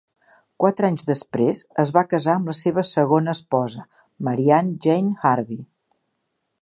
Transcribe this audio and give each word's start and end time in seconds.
Quatre 0.61 0.87
anys 0.93 1.05
després 1.09 1.61
es 1.83 1.91
va 1.97 2.03
casar 2.13 2.35
amb 2.39 2.49
la 2.51 2.55
seva 2.61 2.85
segona 2.93 3.37
esposa, 3.39 3.85
Marianne 4.29 4.75
Jane 4.87 5.15
Harvey. 5.33 5.61